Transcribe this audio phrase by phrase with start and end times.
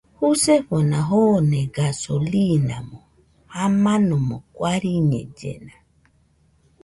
[0.19, 2.91] Jusefona joone gasolimo
[3.53, 5.75] jamanomo guariñellena